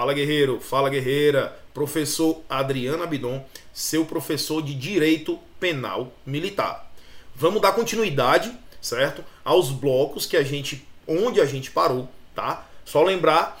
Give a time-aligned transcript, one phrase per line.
[0.00, 1.60] Fala guerreiro, fala guerreira.
[1.74, 6.90] Professor Adriano Abidon, seu professor de Direito Penal Militar.
[7.34, 8.50] Vamos dar continuidade,
[8.80, 9.22] certo?
[9.44, 12.66] Aos blocos que a gente onde a gente parou, tá?
[12.82, 13.60] Só lembrar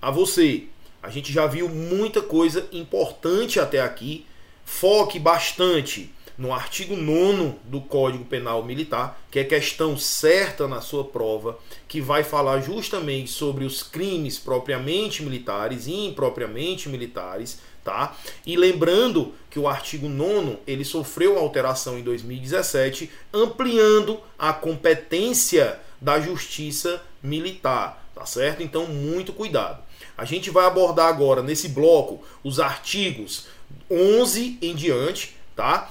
[0.00, 0.66] a você,
[1.02, 4.24] a gente já viu muita coisa importante até aqui.
[4.64, 11.04] Foque bastante no artigo 9 do Código Penal Militar, que é questão certa na sua
[11.04, 18.16] prova, que vai falar justamente sobre os crimes propriamente militares e impropriamente militares, tá?
[18.46, 26.20] E lembrando que o artigo 9 ele sofreu alteração em 2017, ampliando a competência da
[26.20, 28.62] justiça militar, tá certo?
[28.62, 29.82] Então, muito cuidado.
[30.16, 33.46] A gente vai abordar agora nesse bloco os artigos
[33.90, 35.90] 11 em diante, tá?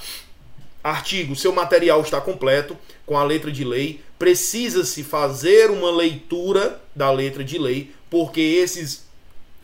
[0.84, 4.02] Artigo: seu material está completo com a letra de lei.
[4.18, 9.10] Precisa-se fazer uma leitura da letra de lei, porque esses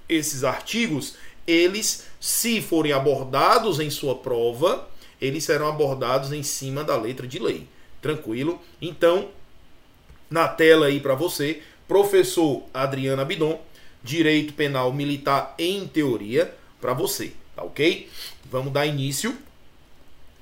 [0.09, 1.15] esses artigos,
[1.45, 4.87] eles se forem abordados em sua prova,
[5.19, 7.67] eles serão abordados em cima da letra de lei.
[8.01, 8.61] Tranquilo?
[8.81, 9.29] Então,
[10.29, 13.61] na tela aí para você, professor Adriana Bidon,
[14.03, 18.09] Direito Penal Militar em Teoria, para você, tá ok?
[18.45, 19.35] Vamos dar início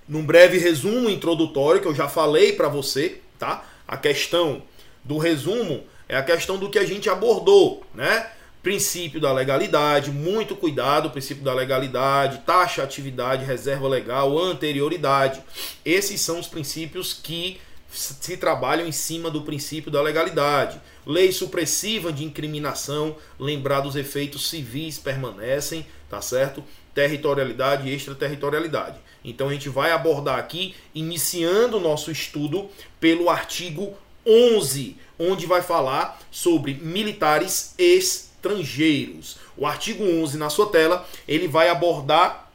[0.08, 3.66] num breve resumo introdutório que eu já falei para você, tá?
[3.88, 4.62] A questão
[5.04, 8.32] do resumo é a questão do que a gente abordou, né?
[8.62, 15.42] Princípio da legalidade, muito cuidado, princípio da legalidade, taxa, atividade, reserva legal, anterioridade.
[15.84, 17.60] Esses são os princípios que
[17.92, 20.82] se trabalham em cima do princípio da legalidade.
[21.06, 26.64] Lei supressiva de incriminação, lembrar dos efeitos civis permanecem, tá certo?
[26.94, 28.98] Territorialidade e extraterritorialidade.
[29.26, 33.94] Então a gente vai abordar aqui, iniciando o nosso estudo pelo artigo
[34.26, 39.38] 11, onde vai falar sobre militares estrangeiros.
[39.58, 42.52] O artigo 11 na sua tela, ele vai abordar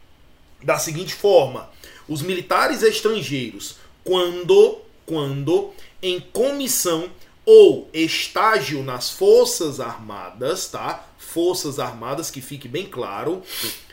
[0.62, 1.68] da seguinte forma:
[2.08, 4.78] os militares estrangeiros, quando
[5.10, 7.10] quando em comissão
[7.44, 11.04] ou estágio nas Forças Armadas, tá?
[11.18, 13.42] Forças Armadas, que fique bem claro,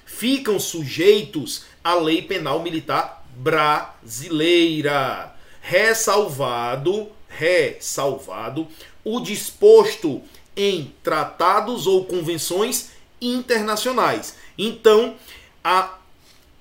[0.08, 5.36] ficam sujeitos à lei penal militar brasileira.
[5.62, 8.68] Ressalvado, ressalvado
[9.04, 10.24] o disposto
[10.56, 12.90] em tratados ou convenções
[13.22, 14.36] internacionais.
[14.58, 15.16] Então,
[15.64, 15.98] a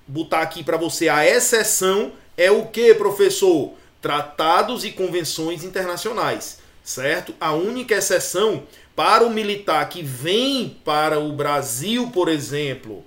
[0.06, 3.72] botar aqui para você a exceção é o que, professor?
[4.02, 7.34] Tratados e convenções internacionais, certo?
[7.40, 8.64] A única exceção
[8.94, 13.04] para o militar que vem para o Brasil, por exemplo,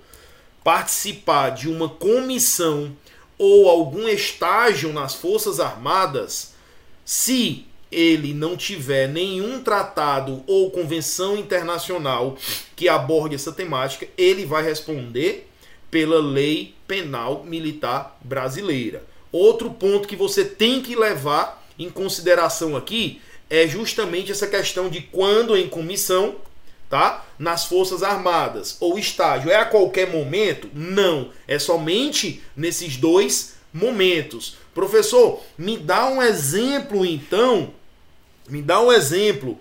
[0.62, 2.94] participar de uma comissão
[3.38, 6.52] ou algum estágio nas Forças Armadas,
[7.04, 12.36] se ele não tiver nenhum tratado ou convenção internacional
[12.76, 15.48] que aborde essa temática, ele vai responder
[15.90, 19.02] pela lei penal militar brasileira.
[19.32, 25.00] Outro ponto que você tem que levar em consideração aqui é justamente essa questão de
[25.00, 26.36] quando em comissão
[26.90, 27.24] tá?
[27.38, 30.68] Nas Forças Armadas ou estágio é a qualquer momento?
[30.74, 34.56] Não, é somente nesses dois momentos.
[34.74, 37.72] Professor, me dá um exemplo então,
[38.48, 39.56] me dá um exemplo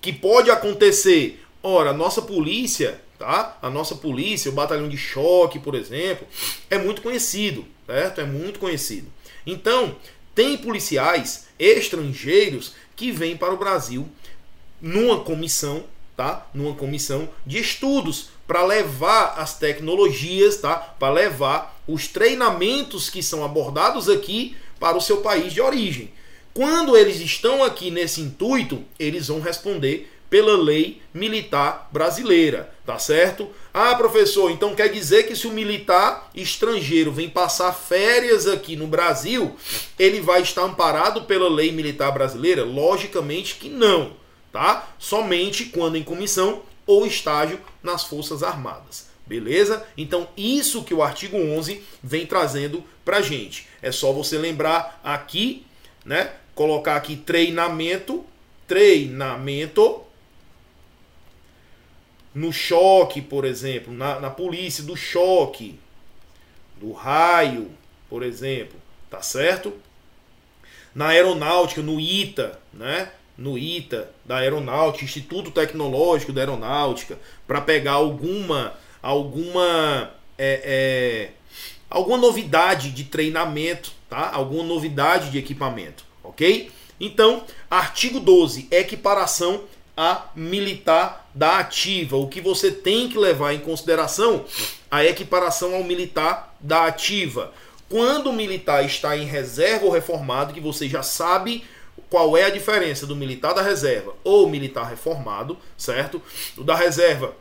[0.00, 1.42] que pode acontecer.
[1.62, 3.56] Ora, nossa polícia, tá?
[3.62, 6.26] A nossa polícia, o batalhão de choque, por exemplo,
[6.68, 8.20] é muito conhecido, certo?
[8.20, 9.06] É muito conhecido.
[9.46, 9.96] Então,
[10.34, 14.08] tem policiais estrangeiros que vêm para o Brasil
[14.80, 15.84] numa comissão
[16.18, 16.48] tá?
[16.52, 20.74] Numa comissão de estudos para levar as tecnologias, tá?
[20.74, 26.10] Para levar os treinamentos que são abordados aqui para o seu país de origem.
[26.52, 33.48] Quando eles estão aqui nesse intuito, eles vão responder pela lei militar brasileira, tá certo?
[33.72, 38.88] Ah, professor, então quer dizer que se o militar estrangeiro vem passar férias aqui no
[38.88, 39.54] Brasil,
[39.96, 42.64] ele vai estar amparado pela lei militar brasileira?
[42.64, 44.17] Logicamente que não
[44.52, 44.88] tá?
[44.98, 49.08] Somente quando em comissão ou estágio nas Forças Armadas.
[49.26, 49.86] Beleza?
[49.96, 53.66] Então, isso que o artigo 11 vem trazendo pra gente.
[53.82, 55.66] É só você lembrar aqui,
[56.04, 56.32] né?
[56.54, 58.24] Colocar aqui treinamento,
[58.66, 60.02] treinamento
[62.34, 65.78] no choque, por exemplo, na, na polícia do choque,
[66.76, 67.70] do raio,
[68.08, 68.80] por exemplo,
[69.10, 69.74] tá certo?
[70.94, 73.12] Na aeronáutica, no ITA, né?
[73.38, 81.30] No ITA da Aeronáutica, Instituto Tecnológico da Aeronáutica, para pegar alguma alguma é, é,
[81.88, 84.30] alguma novidade de treinamento, tá?
[84.34, 86.70] Alguma novidade de equipamento, ok?
[87.00, 89.62] Então, artigo 12, equiparação
[89.96, 92.16] a militar da ativa.
[92.16, 94.44] O que você tem que levar em consideração
[94.90, 97.52] a equiparação ao militar da ativa.
[97.88, 101.64] Quando o militar está em reserva ou reformado, que você já sabe
[102.10, 106.22] qual é a diferença do militar da reserva ou militar reformado, certo?
[106.56, 107.34] O da reserva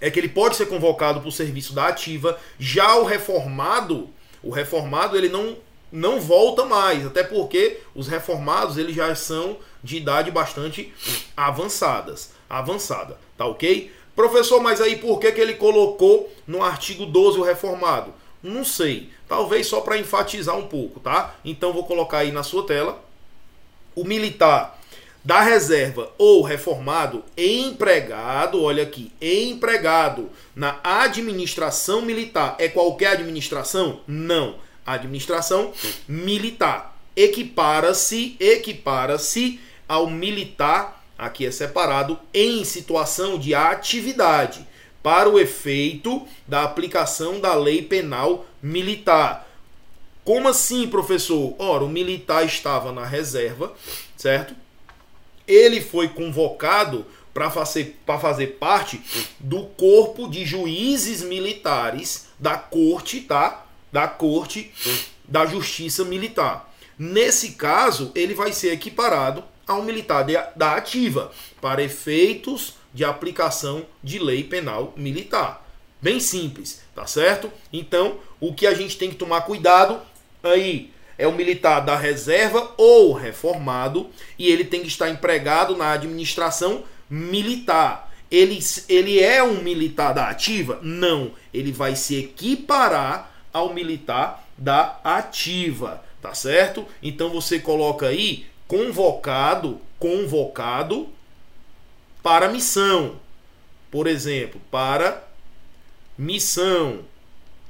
[0.00, 4.08] é que ele pode ser convocado para o serviço da ativa, já o reformado,
[4.42, 5.56] o reformado ele não
[5.92, 10.94] não volta mais, até porque os reformados eles já são de idade bastante
[11.36, 13.90] avançadas, avançada, tá OK?
[14.14, 18.14] Professor, mas aí por que, que ele colocou no artigo 12 o reformado?
[18.40, 21.34] Não sei, talvez só para enfatizar um pouco, tá?
[21.44, 23.02] Então vou colocar aí na sua tela
[24.00, 24.78] o militar
[25.22, 32.56] da reserva ou reformado empregado, olha aqui, empregado na administração militar.
[32.58, 34.00] É qualquer administração?
[34.06, 34.56] Não.
[34.86, 35.72] Administração
[36.08, 36.96] militar.
[37.14, 44.66] Equipara-se, equipara-se ao militar, aqui é separado, em situação de atividade,
[45.02, 49.49] para o efeito da aplicação da lei penal militar.
[50.30, 51.56] Como assim, professor?
[51.58, 53.74] Ora, o militar estava na reserva,
[54.16, 54.54] certo?
[55.44, 57.04] Ele foi convocado
[57.34, 59.02] para fazer, fazer parte
[59.40, 63.66] do corpo de juízes militares da corte, tá?
[63.90, 64.72] Da corte
[65.26, 66.72] da justiça militar.
[66.96, 73.04] Nesse caso, ele vai ser equiparado a um militar de, da ativa para efeitos de
[73.04, 75.66] aplicação de lei penal militar.
[76.00, 77.52] Bem simples, tá certo?
[77.72, 80.00] Então, o que a gente tem que tomar cuidado
[80.42, 84.08] aí é o militar da reserva ou reformado
[84.38, 88.10] e ele tem que estar empregado na administração militar.
[88.30, 88.58] Ele,
[88.88, 90.78] ele é um militar da ativa?
[90.82, 91.32] Não.
[91.52, 96.86] Ele vai se equiparar ao militar da ativa, tá certo?
[97.02, 101.08] Então você coloca aí convocado, convocado
[102.22, 103.16] para missão.
[103.90, 105.22] Por exemplo, para
[106.16, 107.00] missão.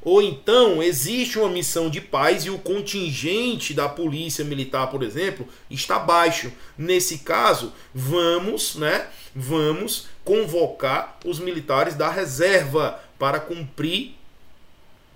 [0.03, 5.47] Ou então existe uma missão de paz e o contingente da polícia militar, por exemplo,
[5.71, 6.51] está baixo.
[6.77, 9.09] Nesse caso, vamos, né?
[9.35, 14.15] Vamos convocar os militares da reserva para cumprir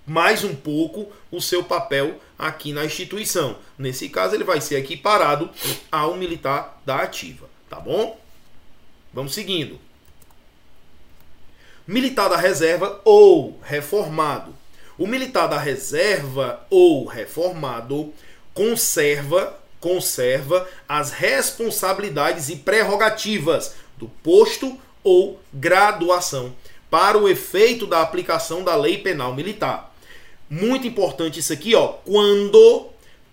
[0.05, 3.57] mais um pouco o seu papel aqui na instituição.
[3.77, 5.49] Nesse caso, ele vai ser equiparado
[5.91, 8.19] ao militar da ativa, tá bom?
[9.11, 9.79] Vamos seguindo.
[11.87, 14.53] Militar da reserva ou reformado
[14.97, 18.13] o militar da reserva ou reformado
[18.53, 26.55] conserva conserva as responsabilidades e prerrogativas do posto ou graduação
[26.89, 29.93] para o efeito da aplicação da lei penal militar.
[30.49, 32.87] Muito importante isso aqui, ó, quando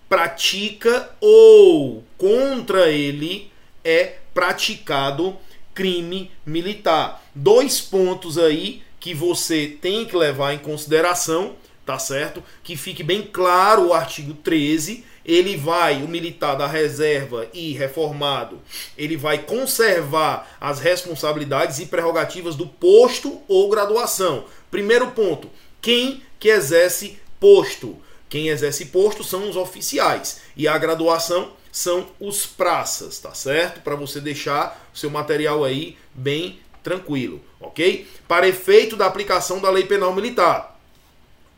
[0.07, 3.51] pratica ou contra ele
[3.83, 5.35] é praticado
[5.73, 7.23] crime militar.
[7.33, 12.41] Dois pontos aí que você tem que levar em consideração, tá certo?
[12.63, 18.61] Que fique bem claro o artigo 13, ele vai, o militar da reserva e reformado,
[18.97, 24.45] ele vai conservar as responsabilidades e prerrogativas do posto ou graduação.
[24.71, 25.49] Primeiro ponto,
[25.81, 27.97] quem que exerce posto?
[28.29, 33.81] Quem exerce posto são os oficiais e a graduação são os praças, tá certo?
[33.81, 38.07] Para você deixar seu material aí bem tranquilo, ok?
[38.27, 40.79] Para efeito da aplicação da lei penal militar.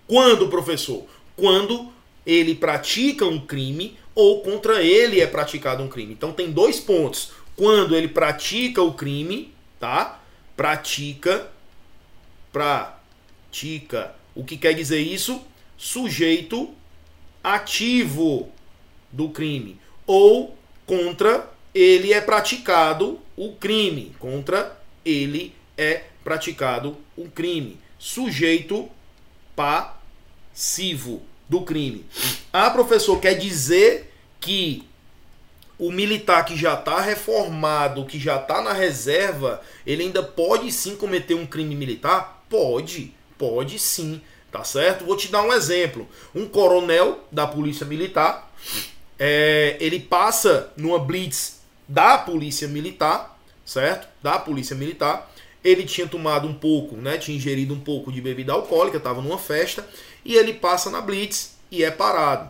[0.08, 1.06] Quando, professor?
[1.36, 1.92] Quando
[2.26, 6.14] ele pratica um crime ou contra ele é praticado um crime.
[6.14, 7.32] Então tem dois pontos.
[7.56, 10.22] Quando ele pratica o crime, tá?
[10.56, 11.52] Pratica,
[12.52, 14.16] pratica.
[14.34, 15.42] O que quer dizer isso?
[15.78, 16.74] Sujeito
[17.44, 18.50] ativo
[19.12, 27.78] do crime ou contra ele é praticado o crime, contra ele é praticado um crime.
[28.00, 28.90] Sujeito
[29.56, 32.06] passivo do crime.
[32.52, 34.84] Ah, professor, quer dizer que
[35.78, 40.96] o militar que já está reformado, que já está na reserva, ele ainda pode sim
[40.96, 42.44] cometer um crime militar?
[42.50, 44.22] Pode, pode sim,
[44.52, 45.06] tá certo?
[45.06, 46.08] Vou te dar um exemplo.
[46.34, 48.52] Um coronel da polícia militar,
[49.20, 53.35] é, ele passa numa blitz da polícia militar,
[53.66, 54.08] certo?
[54.22, 55.32] Da polícia militar.
[55.64, 57.18] Ele tinha tomado um pouco, né?
[57.18, 59.88] Tinha ingerido um pouco de bebida alcoólica, estava numa festa,
[60.24, 62.50] e ele passa na blitz e é parado.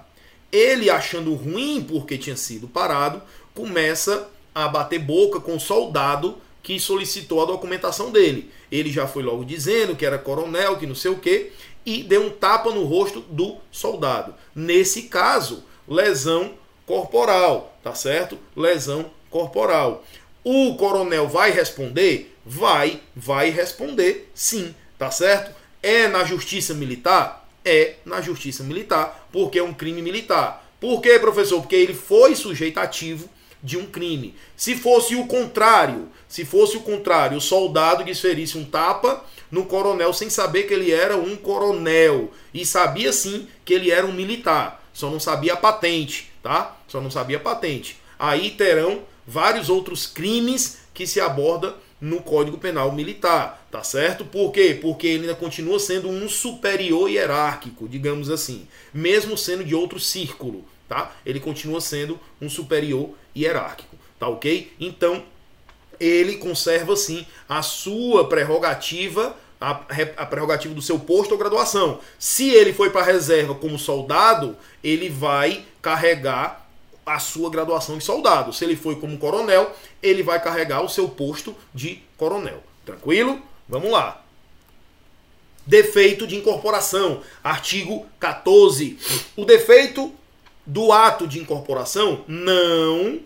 [0.51, 3.21] Ele, achando ruim porque tinha sido parado,
[3.53, 8.51] começa a bater boca com o soldado que solicitou a documentação dele.
[8.71, 11.51] Ele já foi logo dizendo que era coronel, que não sei o que,
[11.85, 14.33] e deu um tapa no rosto do soldado.
[14.53, 16.53] Nesse caso, lesão
[16.85, 18.37] corporal, tá certo?
[18.55, 20.03] Lesão corporal
[20.47, 22.37] O coronel vai responder?
[22.45, 25.51] Vai, vai responder sim, tá certo?
[25.81, 27.49] É na justiça militar?
[27.65, 30.63] É na justiça militar, porque é um crime militar.
[30.79, 31.61] Por quê, professor?
[31.61, 33.27] Porque ele foi sujeito ativo
[33.63, 34.35] de um crime.
[34.55, 40.13] Se fosse o contrário, se fosse o contrário, o soldado desferisse um tapa no coronel
[40.13, 44.83] sem saber que ele era um coronel e sabia sim que ele era um militar,
[44.93, 46.77] só não sabia a patente, tá?
[46.87, 47.97] Só não sabia a patente.
[48.19, 54.25] Aí terão vários outros crimes que se aborda no Código Penal Militar, tá certo?
[54.25, 54.77] Por quê?
[54.79, 60.65] Porque ele ainda continua sendo um superior hierárquico, digamos assim, mesmo sendo de outro círculo,
[60.87, 61.15] tá?
[61.25, 64.71] Ele continua sendo um superior hierárquico, tá ok?
[64.79, 65.23] Então,
[65.99, 69.73] ele conserva sim a sua prerrogativa a,
[70.25, 71.99] prerrogativa do seu posto ou graduação.
[72.19, 76.64] Se ele foi para a reserva como soldado, ele vai carregar
[77.05, 78.51] a sua graduação de soldado.
[78.51, 82.63] Se ele foi como coronel, ele vai carregar o seu posto de coronel.
[82.85, 83.41] Tranquilo?
[83.67, 84.23] Vamos lá.
[85.67, 88.97] Defeito de incorporação, artigo 14.
[89.35, 90.13] O defeito
[90.65, 93.19] do ato de incorporação não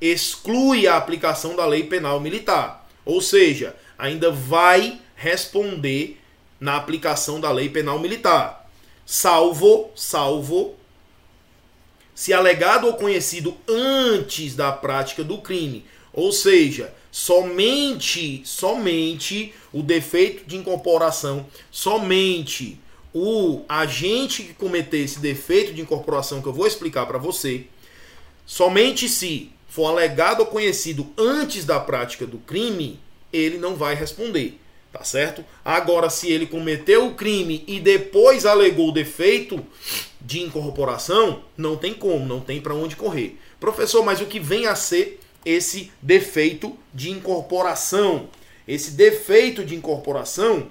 [0.00, 2.86] exclui a aplicação da lei penal militar.
[3.04, 6.20] Ou seja, ainda vai responder
[6.60, 8.68] na aplicação da lei penal militar.
[9.04, 10.77] Salvo, salvo
[12.18, 15.84] se alegado ou conhecido antes da prática do crime.
[16.12, 22.76] Ou seja, somente, somente o defeito de incorporação, somente
[23.14, 27.66] o agente que cometer esse defeito de incorporação que eu vou explicar para você,
[28.44, 32.98] somente se for alegado ou conhecido antes da prática do crime,
[33.32, 34.60] ele não vai responder.
[34.92, 35.44] Tá certo?
[35.62, 39.64] Agora, se ele cometeu o crime e depois alegou o defeito
[40.20, 43.38] de incorporação, não tem como, não tem para onde correr.
[43.60, 48.28] Professor, mas o que vem a ser esse defeito de incorporação?
[48.66, 50.70] Esse defeito de incorporação,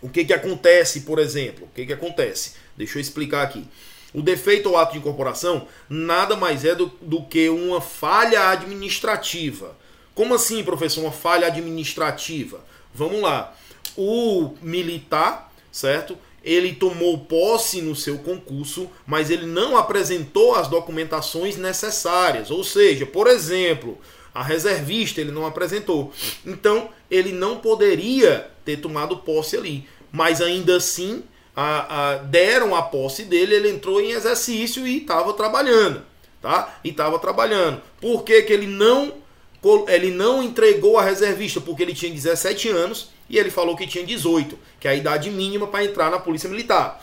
[0.00, 1.66] o que, que acontece, por exemplo?
[1.66, 2.54] O que, que acontece?
[2.76, 3.66] Deixa eu explicar aqui.
[4.12, 9.76] O defeito ou ato de incorporação nada mais é do, do que uma falha administrativa.
[10.14, 12.64] Como assim, professor, uma falha administrativa?
[12.94, 13.54] Vamos lá.
[13.96, 16.16] O militar, certo?
[16.42, 22.50] Ele tomou posse no seu concurso, mas ele não apresentou as documentações necessárias.
[22.50, 23.98] Ou seja, por exemplo,
[24.34, 26.12] a reservista ele não apresentou.
[26.46, 29.86] Então, ele não poderia ter tomado posse ali.
[30.10, 31.22] Mas ainda assim,
[31.54, 36.02] a, a, deram a posse dele, ele entrou em exercício e estava trabalhando.
[36.40, 36.80] Tá?
[36.82, 37.82] E estava trabalhando.
[38.00, 39.19] Por que, que ele não
[39.88, 44.04] ele não entregou a reservista porque ele tinha 17 anos e ele falou que tinha
[44.04, 47.02] 18, que é a idade mínima para entrar na Polícia Militar.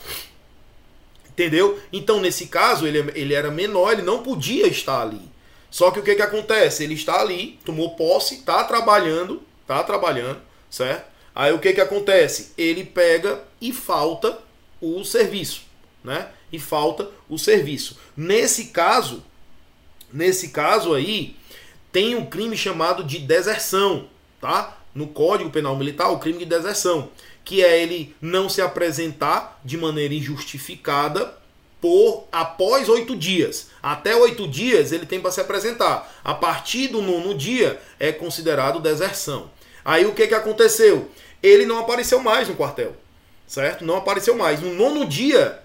[1.28, 1.78] Entendeu?
[1.92, 5.22] Então, nesse caso, ele, ele era menor, ele não podia estar ali.
[5.70, 6.82] Só que o que, que acontece?
[6.82, 11.06] Ele está ali, tomou posse, está trabalhando, está trabalhando, certo?
[11.34, 12.52] Aí o que, que acontece?
[12.58, 14.38] Ele pega e falta
[14.80, 15.62] o serviço,
[16.02, 16.28] né?
[16.50, 17.98] E falta o serviço.
[18.16, 19.22] Nesse caso,
[20.12, 21.36] nesse caso aí,
[21.92, 24.08] tem um crime chamado de deserção,
[24.40, 24.76] tá?
[24.94, 27.10] No Código Penal Militar, o crime de deserção,
[27.44, 31.36] que é ele não se apresentar de maneira injustificada
[31.80, 33.68] por após oito dias.
[33.82, 36.12] Até oito dias ele tem para se apresentar.
[36.24, 39.50] A partir do nono dia é considerado deserção.
[39.84, 41.08] Aí o que, que aconteceu?
[41.42, 42.96] Ele não apareceu mais no quartel,
[43.46, 43.84] certo?
[43.84, 44.60] Não apareceu mais.
[44.60, 45.60] No nono dia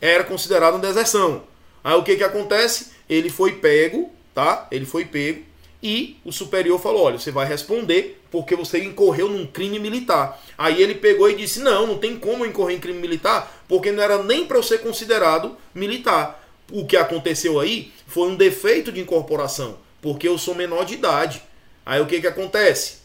[0.00, 1.44] era considerado deserção.
[1.82, 2.92] Aí o que, que acontece?
[3.08, 4.68] Ele foi pego, tá?
[4.70, 5.53] Ele foi pego
[5.84, 10.42] e o superior falou: olha, você vai responder porque você incorreu num crime militar.
[10.56, 13.92] Aí ele pegou e disse: não, não tem como eu incorrer em crime militar, porque
[13.92, 16.42] não era nem para eu ser considerado militar.
[16.72, 21.42] O que aconteceu aí foi um defeito de incorporação, porque eu sou menor de idade.
[21.84, 23.04] Aí o que, que acontece?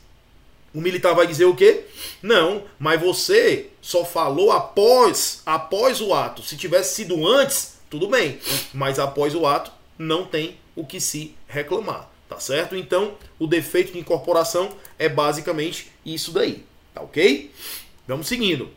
[0.73, 1.83] O militar vai dizer o quê?
[2.21, 6.43] Não, mas você só falou após, após o ato.
[6.43, 8.39] Se tivesse sido antes, tudo bem.
[8.73, 12.09] Mas após o ato, não tem o que se reclamar.
[12.29, 12.75] Tá certo?
[12.75, 14.69] Então, o defeito de incorporação
[14.99, 16.63] é basicamente isso daí.
[16.93, 17.51] Tá ok?
[18.07, 18.69] Vamos seguindo.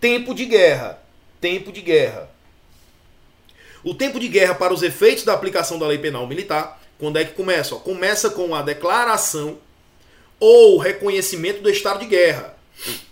[0.00, 1.00] Tempo de guerra.
[1.40, 2.28] Tempo de guerra.
[3.84, 7.24] O tempo de guerra para os efeitos da aplicação da lei penal militar, quando é
[7.24, 7.76] que começa?
[7.76, 9.58] Ó, começa com a declaração
[10.40, 12.58] ou reconhecimento do estado de guerra,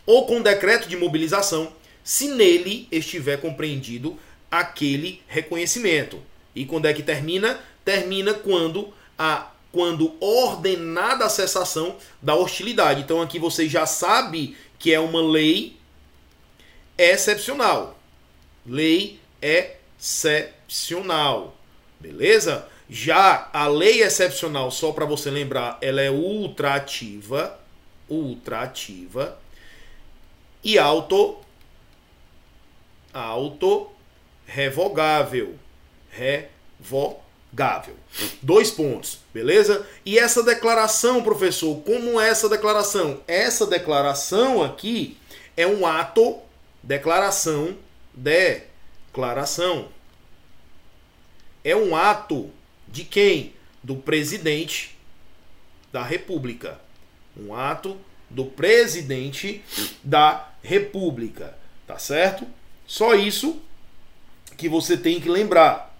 [0.04, 1.72] ou com decreto de mobilização,
[2.02, 4.18] se nele estiver compreendido
[4.50, 6.20] aquele reconhecimento.
[6.54, 7.60] E quando é que termina?
[7.84, 13.00] Termina quando a quando ordenada a cessação da hostilidade.
[13.00, 15.76] Então aqui você já sabe que é uma lei
[16.96, 17.98] excepcional.
[18.64, 21.56] Lei excepcional.
[21.98, 22.68] Beleza?
[22.88, 27.58] Já a lei excepcional, só para você lembrar, ela é ultrativa,
[28.08, 29.36] ultrativa
[30.62, 31.38] e auto
[33.12, 33.90] auto
[34.46, 35.58] revogável,
[36.10, 37.23] revogável.
[38.42, 39.86] Dois pontos, beleza?
[40.04, 43.20] E essa declaração, professor, como é essa declaração?
[43.28, 45.16] Essa declaração aqui
[45.56, 46.40] é um ato,
[46.82, 47.76] declaração,
[48.12, 49.88] declaração.
[51.62, 52.50] É um ato
[52.88, 53.54] de quem?
[53.82, 54.96] Do presidente
[55.92, 56.80] da República.
[57.36, 57.96] Um ato
[58.28, 59.62] do presidente
[60.02, 61.56] da República,
[61.86, 62.46] tá certo?
[62.86, 63.60] Só isso
[64.56, 65.93] que você tem que lembrar.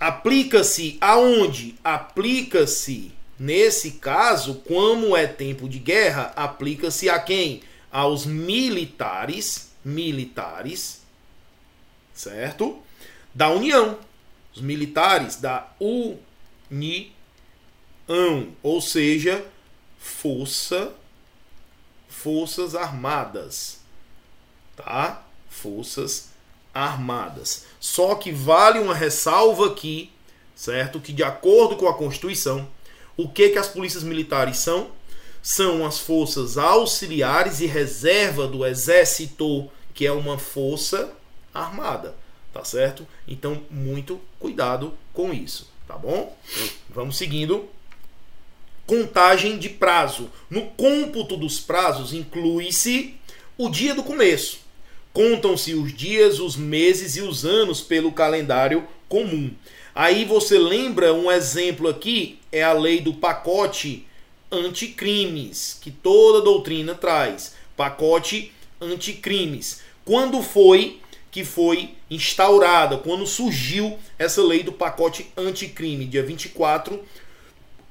[0.00, 1.74] Aplica-se aonde?
[1.84, 7.62] Aplica-se, nesse caso, como é tempo de guerra, aplica-se a quem?
[7.92, 11.02] Aos militares, militares,
[12.14, 12.82] certo?
[13.34, 13.98] Da União.
[14.54, 17.12] Os militares da União,
[18.62, 19.44] ou seja,
[19.98, 20.94] força,
[22.08, 23.80] forças armadas,
[24.74, 25.24] tá?
[25.48, 26.30] Forças
[26.72, 27.66] armadas.
[27.80, 30.12] Só que vale uma ressalva aqui,
[30.54, 31.00] certo?
[31.00, 32.68] Que de acordo com a Constituição,
[33.16, 34.88] o que que as polícias militares são?
[35.42, 41.10] São as forças auxiliares e reserva do exército, que é uma força
[41.54, 42.14] armada,
[42.52, 43.06] tá certo?
[43.26, 46.36] Então, muito cuidado com isso, tá bom?
[46.90, 47.66] Vamos seguindo.
[48.86, 50.30] Contagem de prazo.
[50.50, 53.14] No cômputo dos prazos inclui-se
[53.56, 54.58] o dia do começo,
[55.12, 59.50] Contam-se os dias, os meses e os anos pelo calendário comum.
[59.94, 64.06] Aí você lembra um exemplo aqui, é a lei do pacote
[64.50, 67.54] anticrimes, que toda doutrina traz.
[67.76, 69.82] Pacote anticrimes.
[70.04, 71.00] Quando foi
[71.30, 76.06] que foi instaurada, quando surgiu essa lei do pacote anticrime?
[76.06, 77.02] Dia 24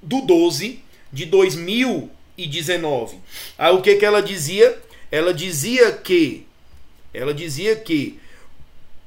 [0.02, 3.20] do 12 de 2019.
[3.58, 4.78] Aí o que, que ela dizia?
[5.12, 6.46] Ela dizia que
[7.14, 8.20] ela dizia que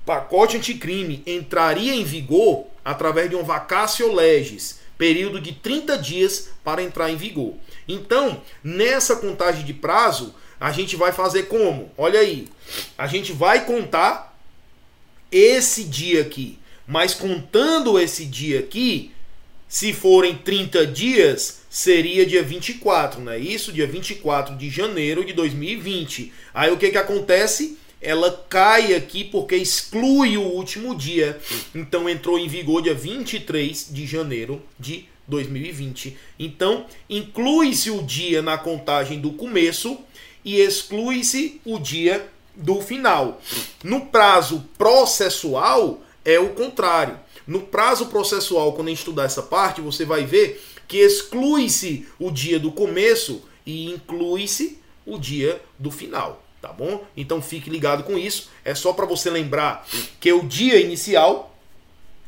[0.05, 6.83] pacote anticrime entraria em vigor através de um vacácio legis, período de 30 dias para
[6.83, 7.55] entrar em vigor.
[7.87, 11.91] Então, nessa contagem de prazo, a gente vai fazer como?
[11.97, 12.49] Olha aí,
[12.97, 14.37] a gente vai contar
[15.31, 19.13] esse dia aqui, mas contando esse dia aqui,
[19.67, 23.73] se forem 30 dias, seria dia 24, não é isso?
[23.73, 26.31] Dia 24 de janeiro de 2020.
[26.53, 27.79] Aí o que que acontece?
[28.03, 31.41] Ela cai aqui porque exclui o último dia.
[31.73, 36.17] Então entrou em vigor dia 23 de janeiro de 2020.
[36.39, 39.99] Então inclui-se o dia na contagem do começo
[40.45, 43.41] e exclui-se o dia do final.
[43.85, 47.19] No prazo processual é o contrário.
[47.47, 52.31] No prazo processual, quando a gente estudar essa parte, você vai ver que exclui-se o
[52.31, 57.05] dia do começo e inclui-se o dia do final tá bom?
[57.17, 58.49] Então fique ligado com isso.
[58.65, 59.87] É só para você lembrar
[60.21, 61.55] que o dia inicial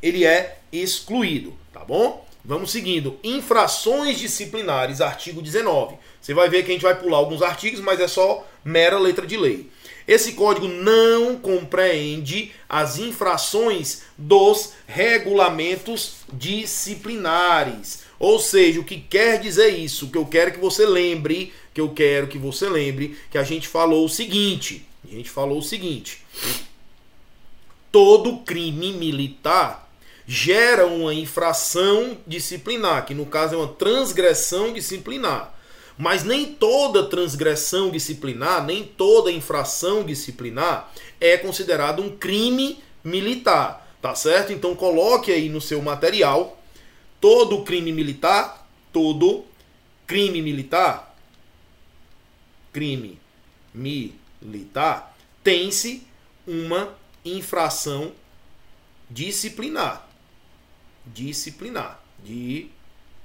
[0.03, 2.27] ele é excluído, tá bom?
[2.45, 3.19] Vamos seguindo.
[3.25, 5.97] Infrações disciplinares, artigo 19.
[6.21, 9.27] Você vai ver que a gente vai pular alguns artigos, mas é só mera letra
[9.27, 9.71] de lei.
[10.07, 18.01] Esse código não compreende as infrações dos regulamentos disciplinares.
[18.19, 20.07] Ou seja, o que quer dizer isso?
[20.07, 23.43] O que eu quero que você lembre que eu quero que você lembre que a
[23.43, 26.25] gente falou o seguinte: a gente falou o seguinte.
[27.91, 29.91] Todo crime militar
[30.27, 35.53] gera uma infração disciplinar, que no caso é uma transgressão disciplinar.
[35.99, 44.15] Mas nem toda transgressão disciplinar, nem toda infração disciplinar é considerado um crime militar, tá
[44.15, 44.53] certo?
[44.53, 46.61] Então coloque aí no seu material
[47.21, 49.45] todo crime militar, todo
[50.05, 51.14] crime militar
[52.75, 53.19] crime
[53.73, 56.07] militar, tem-se
[56.47, 58.13] uma infração
[59.09, 60.07] disciplinar.
[61.07, 62.03] Disciplinar.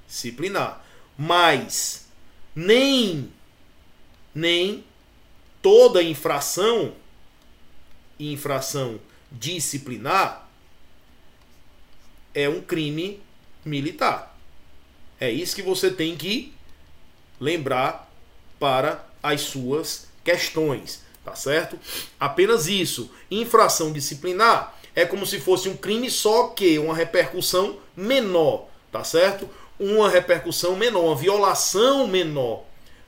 [0.08, 0.86] Disciplinar.
[1.18, 2.08] Mas
[2.56, 3.34] nem
[4.34, 4.86] nem
[5.62, 6.94] toda infração
[8.20, 9.00] infração
[9.32, 10.48] disciplinar
[12.34, 13.22] é um crime
[13.66, 14.38] militar.
[15.20, 16.54] É isso que você tem que
[17.40, 18.10] lembrar
[18.60, 21.78] para as suas questões, tá certo?
[22.20, 23.12] Apenas isso.
[23.30, 29.50] Infração disciplinar é como se fosse um crime, só que uma repercussão menor, tá certo?
[29.80, 32.64] Uma repercussão menor, uma violação menor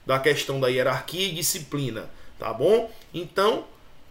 [0.05, 2.89] da questão da hierarquia e disciplina, tá bom?
[3.13, 3.65] Então,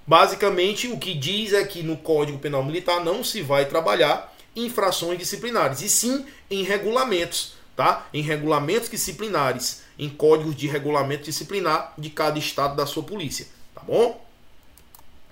[0.07, 5.19] basicamente, o que diz é que no Código Penal Militar não se vai trabalhar infrações
[5.19, 8.09] disciplinares, e sim em regulamentos, tá?
[8.13, 13.83] Em regulamentos disciplinares, em códigos de regulamento disciplinar de cada estado da sua polícia, tá
[13.87, 14.27] bom?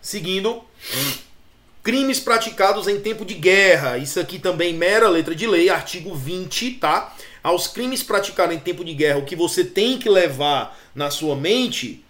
[0.03, 0.63] Seguindo,
[1.83, 3.97] crimes praticados em tempo de guerra.
[3.97, 7.17] Isso aqui também mera letra de lei, artigo 20, tá?
[7.43, 11.35] Aos crimes praticados em tempo de guerra, o que você tem que levar na sua
[11.35, 12.05] mente,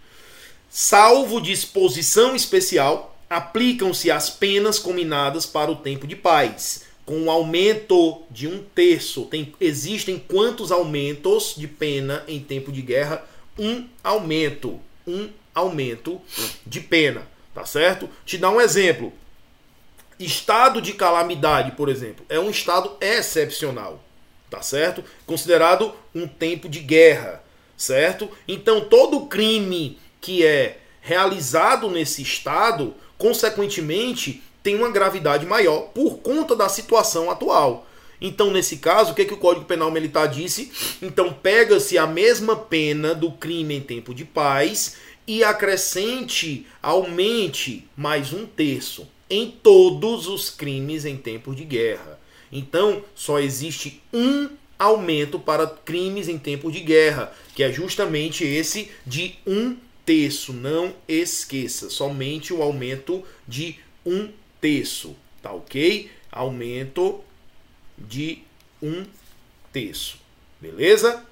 [0.69, 8.21] salvo disposição especial, aplicam-se as penas combinadas para o tempo de paz, com um aumento
[8.31, 9.25] de um terço.
[9.25, 13.27] Tem, existem quantos aumentos de pena em tempo de guerra?
[13.59, 14.79] Um aumento.
[15.07, 16.21] Um aumento
[16.67, 17.27] de pena.
[17.55, 18.11] Tá certo?
[18.27, 19.11] Te dar um exemplo.
[20.21, 24.05] Estado de calamidade, por exemplo, é um estado excepcional.
[24.51, 25.03] Tá certo?
[25.25, 27.43] Considerado um tempo de guerra.
[27.75, 28.31] Certo?
[28.47, 36.55] Então, todo crime que é realizado nesse estado consequentemente, tem uma gravidade maior por conta
[36.55, 37.87] da situação atual.
[38.21, 40.71] Então, nesse caso, o que, é que o Código Penal Militar disse?
[41.01, 48.35] Então, pega-se a mesma pena do crime em tempo de paz e acrescente, aumente mais
[48.35, 52.21] um terço em todos os crimes em tempo de guerra.
[52.53, 58.91] Então, só existe um aumento para crimes em tempo de guerra, que é justamente esse
[59.07, 60.53] de um terço.
[60.53, 64.29] Não esqueça, somente o aumento de um
[64.61, 66.11] terço, tá ok?
[66.31, 67.21] Aumento
[67.97, 68.43] de
[68.83, 69.05] um
[69.73, 70.19] terço,
[70.61, 71.25] beleza?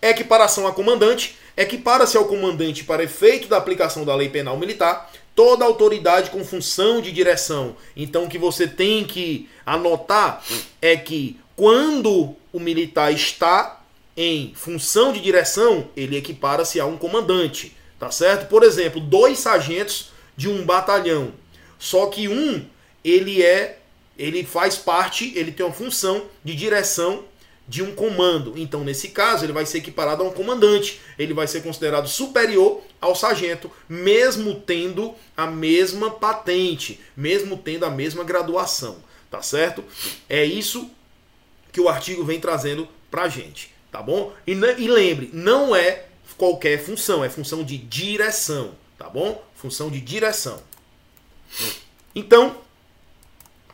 [0.00, 1.36] Equiparação a comandante.
[1.56, 7.00] Equipara-se ao comandante para efeito da aplicação da lei penal militar toda autoridade com função
[7.00, 7.74] de direção.
[7.96, 10.42] Então, o que você tem que anotar
[10.80, 13.82] é que quando o militar está
[14.14, 18.48] em função de direção, ele equipara-se a um comandante tá certo?
[18.48, 21.32] Por exemplo, dois sargentos de um batalhão,
[21.78, 22.66] só que um
[23.04, 23.78] ele é
[24.18, 27.24] ele faz parte, ele tem uma função de direção
[27.66, 28.54] de um comando.
[28.56, 31.00] Então, nesse caso, ele vai ser equiparado a um comandante.
[31.18, 37.90] Ele vai ser considerado superior ao sargento, mesmo tendo a mesma patente, mesmo tendo a
[37.90, 38.96] mesma graduação,
[39.30, 39.82] tá certo?
[40.28, 40.90] É isso
[41.72, 44.32] que o artigo vem trazendo pra gente, tá bom?
[44.46, 46.04] E, e lembre, não é
[46.36, 49.42] qualquer função, é função de direção, tá bom?
[49.54, 50.60] Função de direção.
[52.14, 52.56] Então,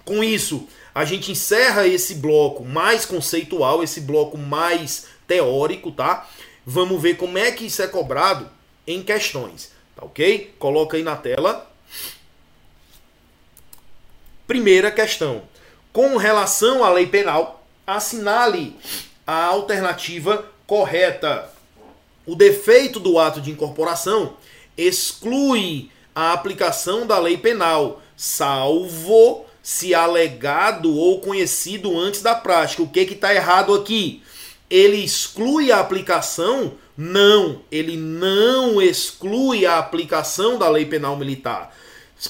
[0.09, 6.27] com isso, a gente encerra esse bloco mais conceitual, esse bloco mais teórico, tá?
[6.64, 8.49] Vamos ver como é que isso é cobrado
[8.87, 10.55] em questões, tá ok?
[10.59, 11.71] Coloca aí na tela.
[14.47, 15.42] Primeira questão.
[15.92, 18.75] Com relação à lei penal, assinale
[19.27, 21.53] a alternativa correta.
[22.25, 24.38] O defeito do ato de incorporação
[24.75, 32.83] exclui a aplicação da lei penal, salvo se alegado ou conhecido antes da prática.
[32.83, 34.22] O que está errado aqui?
[34.70, 36.72] Ele exclui a aplicação?
[36.96, 41.76] Não, ele não exclui a aplicação da lei penal militar.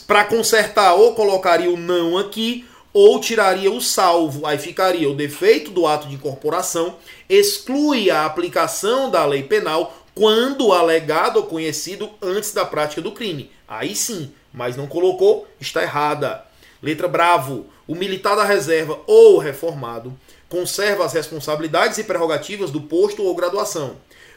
[0.04, 4.44] Para consertar, ou colocaria o não aqui, ou tiraria o salvo.
[4.44, 6.96] Aí ficaria o defeito do ato de incorporação,
[7.28, 13.52] exclui a aplicação da lei penal quando alegado ou conhecido antes da prática do crime.
[13.68, 16.47] Aí sim, mas não colocou, está errada.
[16.82, 17.66] Letra bravo.
[17.86, 23.96] O militar da reserva ou reformado conserva as responsabilidades e prerrogativas do posto ou graduação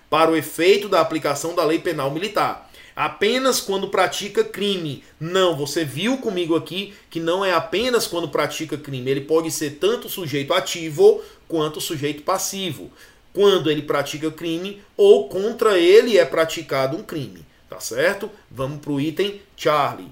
[0.10, 5.04] para o efeito da aplicação da lei penal militar apenas quando pratica crime.
[5.20, 9.72] Não, você viu comigo aqui que não é apenas quando pratica crime, ele pode ser
[9.72, 12.92] tanto sujeito ativo quanto sujeito passivo.
[13.34, 18.30] Quando ele pratica crime ou contra ele é praticado um crime, tá certo?
[18.50, 20.12] Vamos para o item Charlie.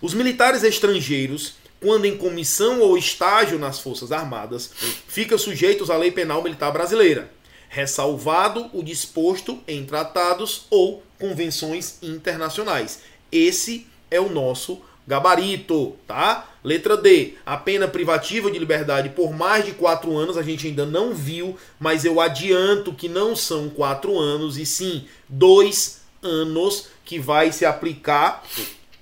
[0.00, 4.70] Os militares estrangeiros, quando em comissão ou estágio nas Forças Armadas,
[5.06, 7.30] ficam sujeitos à lei penal militar brasileira
[7.70, 13.00] ressalvado o disposto em tratados ou convenções internacionais.
[13.30, 16.50] Esse é o nosso gabarito, tá?
[16.64, 20.84] Letra D, a pena privativa de liberdade por mais de quatro anos a gente ainda
[20.84, 27.18] não viu, mas eu adianto que não são quatro anos e sim dois anos que
[27.20, 28.44] vai se aplicar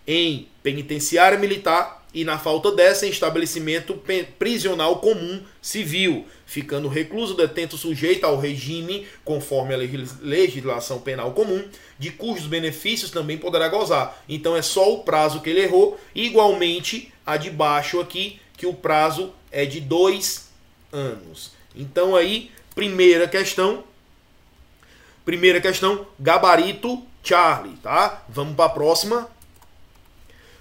[0.09, 4.03] em penitenciária militar e, na falta dessa, em estabelecimento
[4.39, 9.77] prisional comum civil, ficando recluso detento sujeito ao regime, conforme a
[10.23, 11.63] legislação penal comum,
[11.99, 14.19] de cujos benefícios também poderá gozar.
[14.27, 18.73] Então é só o prazo que ele errou, igualmente a de baixo aqui, que o
[18.73, 20.49] prazo é de dois
[20.91, 21.53] anos.
[21.77, 23.85] Então aí, primeira questão,
[25.23, 28.25] primeira questão, gabarito Charlie, tá?
[28.27, 29.38] Vamos para a próxima.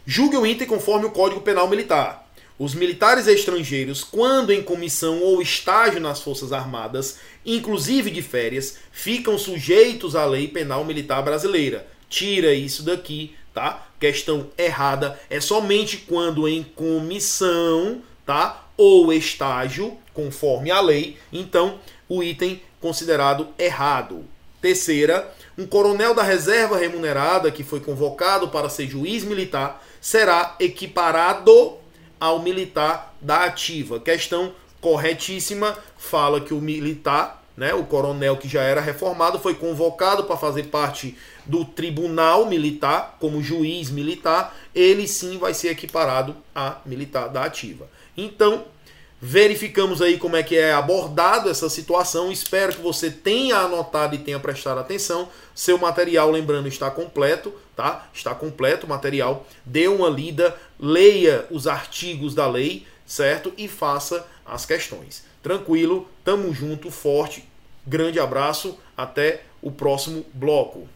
[0.10, 2.32] Julgue o item conforme o Código Penal Militar.
[2.58, 9.38] Os militares estrangeiros, quando em comissão ou estágio nas Forças Armadas, inclusive de férias, ficam
[9.38, 11.86] sujeitos à lei penal militar brasileira.
[12.08, 13.86] Tira isso daqui, tá?
[14.00, 15.20] Questão errada.
[15.30, 18.65] É somente quando em comissão, tá?
[18.78, 21.17] Ou estágio, conforme a lei.
[21.34, 24.24] Então, o item considerado errado.
[24.62, 31.76] Terceira, um coronel da reserva remunerada que foi convocado para ser juiz militar será equiparado
[32.20, 34.00] ao militar da ativa.
[34.00, 40.24] Questão corretíssima, fala que o militar, né, o coronel que já era reformado, foi convocado
[40.24, 46.78] para fazer parte do tribunal militar, como juiz militar, ele sim vai ser equiparado a
[46.86, 47.89] militar da ativa.
[48.15, 48.65] Então,
[49.19, 52.32] verificamos aí como é que é abordado essa situação.
[52.32, 55.30] Espero que você tenha anotado e tenha prestado atenção.
[55.56, 58.08] Seu material, lembrando, está completo, tá?
[58.13, 59.45] Está completo o material.
[59.65, 63.53] Dê uma lida, leia os artigos da lei, certo?
[63.58, 65.25] E faça as questões.
[65.41, 67.47] Tranquilo, tamo junto, forte.
[67.86, 70.88] Grande abraço, até o próximo bloco.